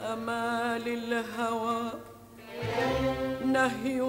[0.00, 1.92] أمال الهوى
[3.44, 4.00] نهي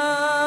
[0.00, 0.39] Krishna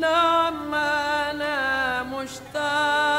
[0.00, 3.13] نعم أنا مشتاق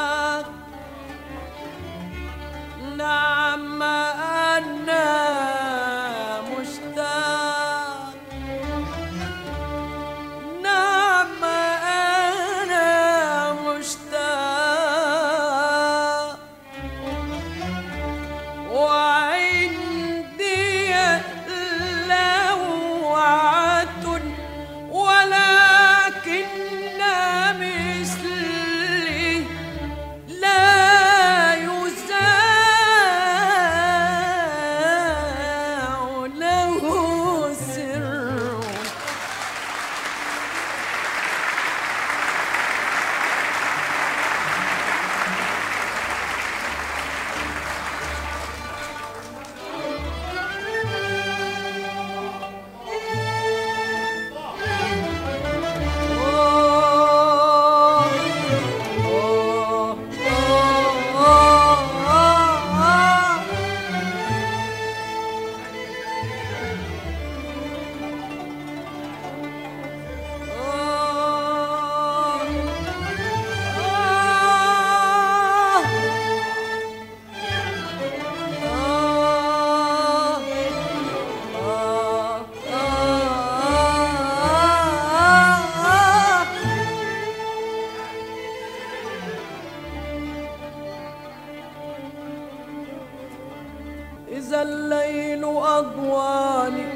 [94.31, 96.87] إذا الليل أضواني.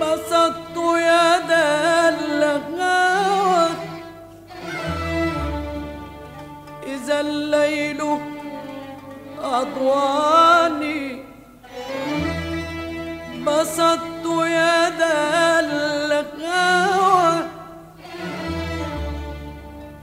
[0.00, 1.38] بسطت يا
[2.40, 3.68] لغاوة
[6.86, 8.00] إذا الليل
[9.42, 11.24] أضواني.
[13.46, 14.90] بسطت يا
[16.08, 17.46] لغاوة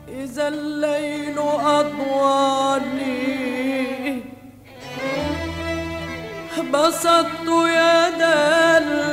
[0.07, 1.39] إذا الليل
[1.79, 2.98] أضواني.
[6.73, 9.08] بسطت يدا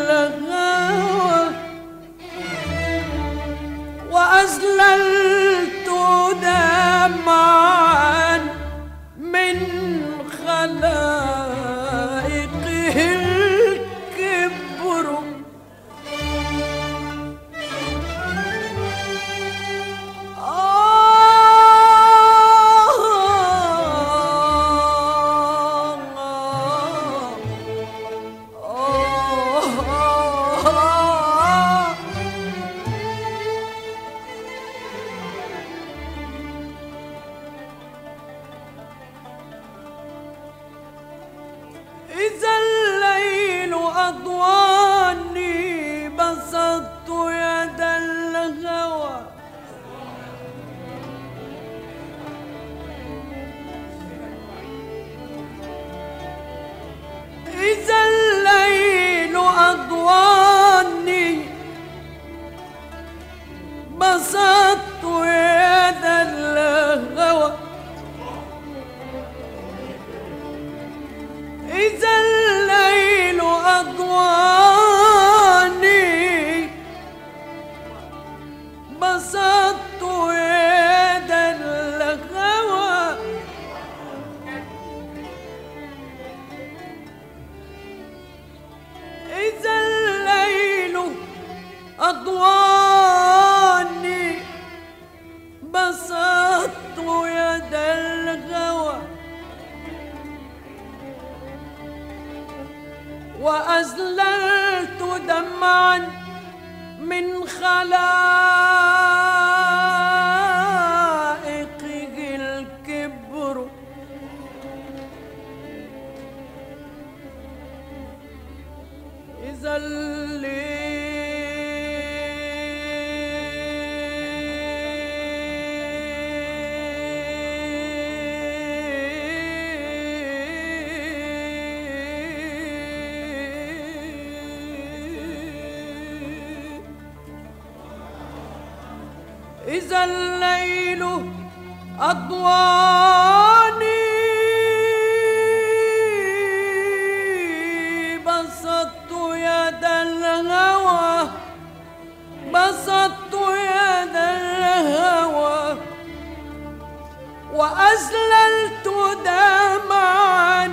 [158.06, 158.86] أسللت
[159.24, 160.66] دمعا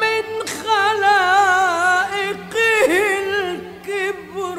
[0.00, 0.26] من
[0.64, 1.70] خلائقه
[3.18, 4.56] الكبر.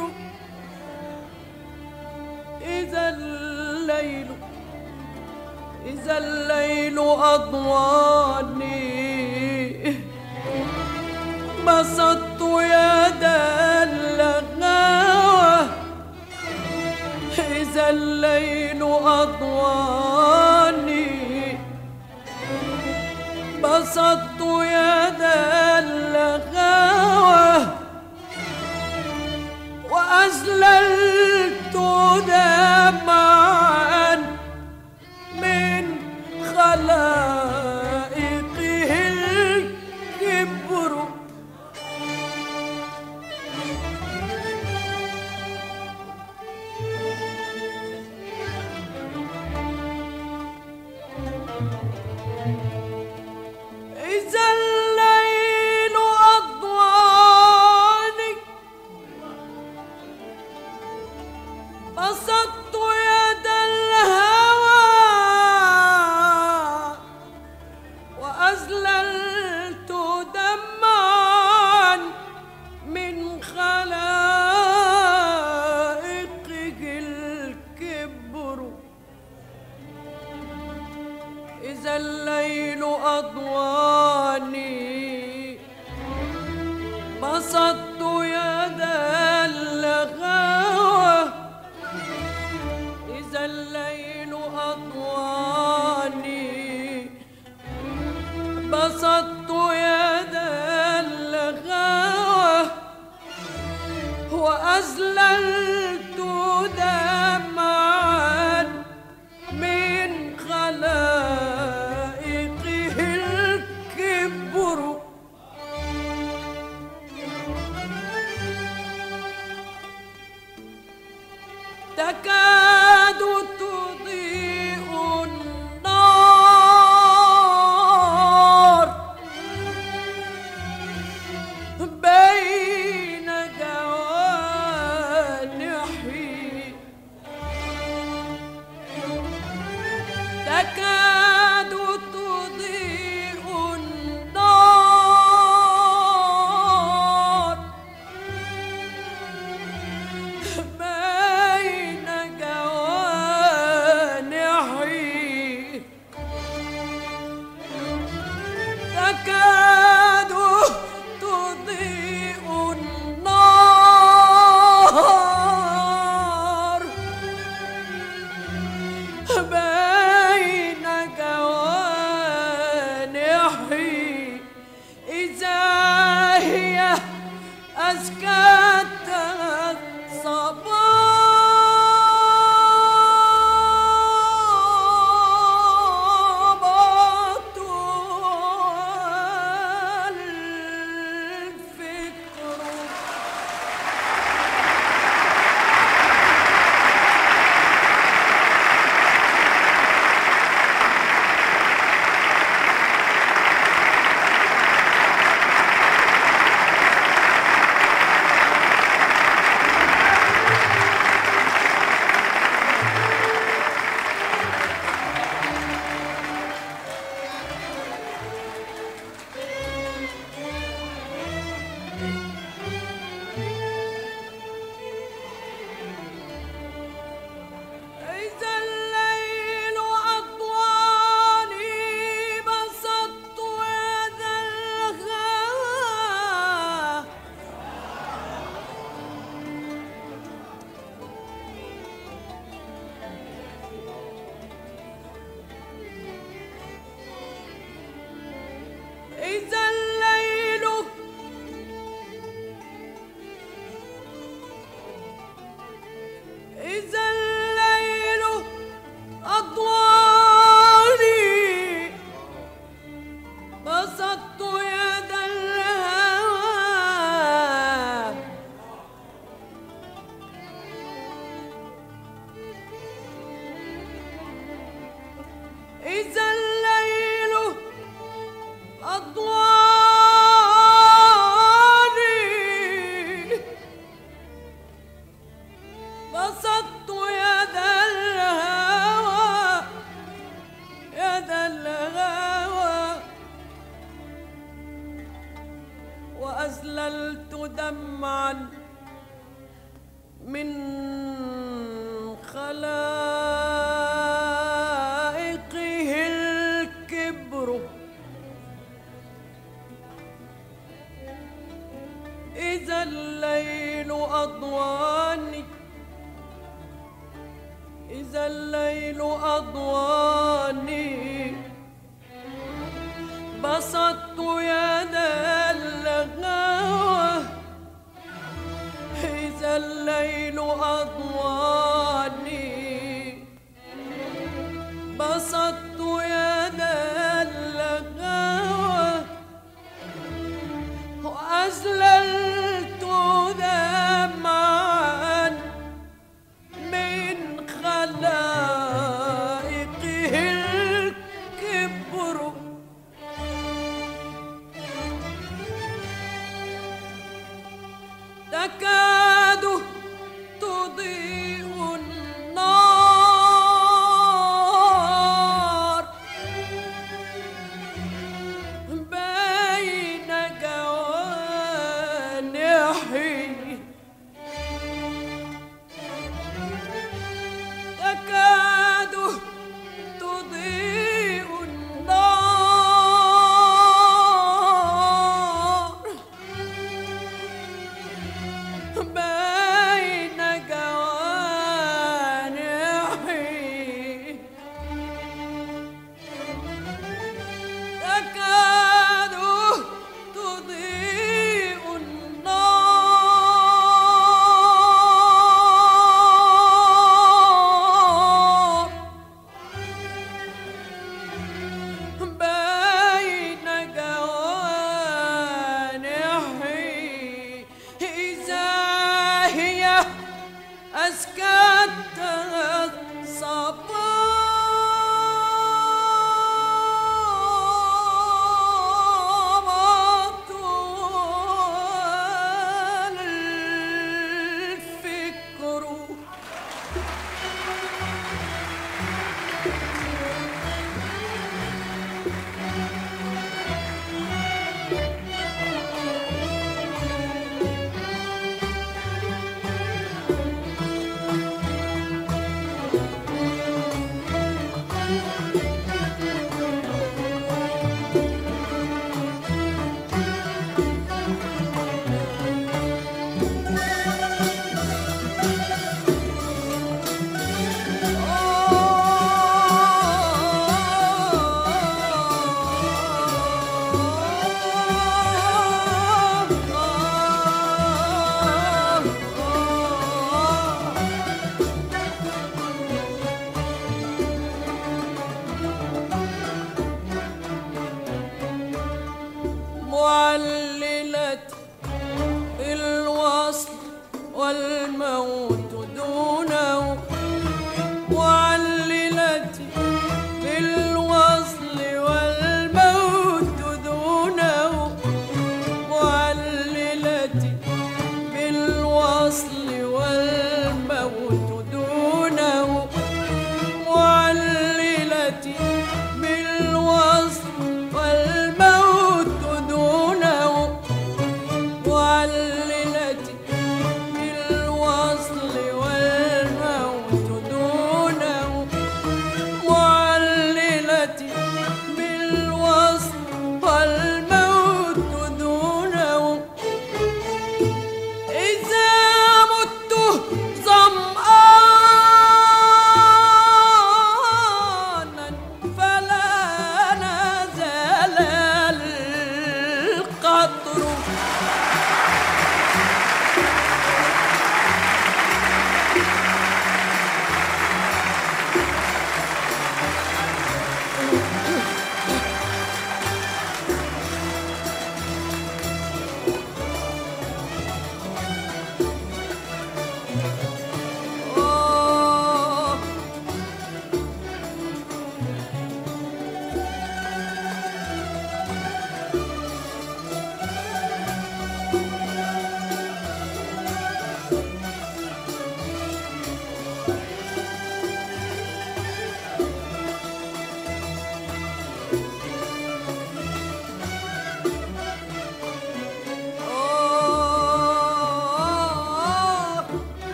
[2.61, 4.27] إذا الليل
[5.85, 6.99] إذا الليل
[7.33, 8.75] أضواني.
[11.67, 13.85] بسطت يدا
[14.17, 15.69] لغاوة
[17.37, 20.44] إذا الليل أضواني.
[23.65, 27.67] بسطت يدا اللغاوة
[29.91, 31.75] وأزللت
[32.27, 33.04] دم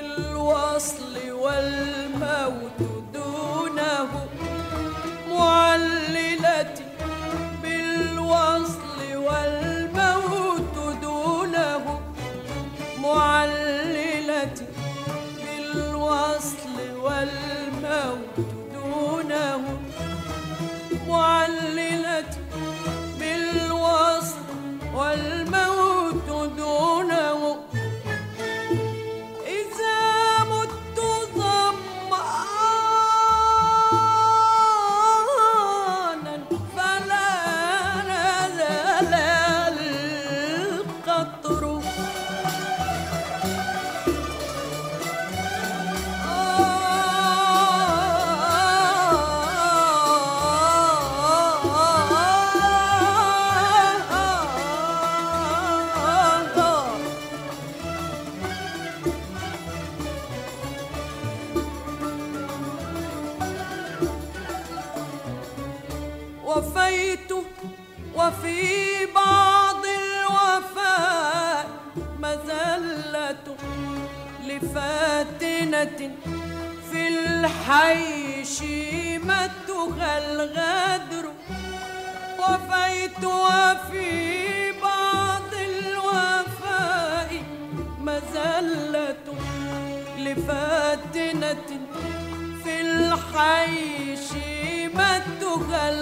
[0.00, 2.91] الوصل والموت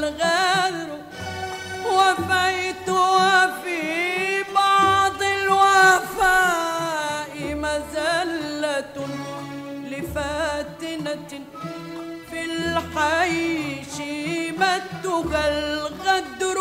[0.05, 0.89] الغدر
[1.87, 3.85] وفيت وفي
[4.55, 6.75] بعض الوفاء
[7.55, 8.97] مزلة
[9.91, 11.33] لفاتنة
[12.31, 16.59] في الحي شيمتها الغدر.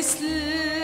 [0.00, 0.79] misli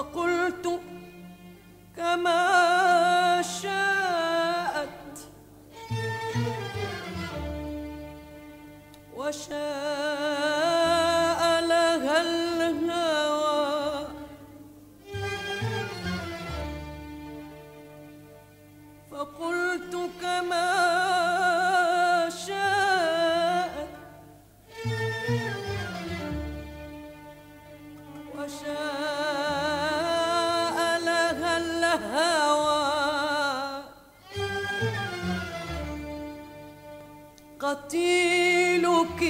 [0.00, 0.39] فقلت
[37.70, 39.20] قتيلك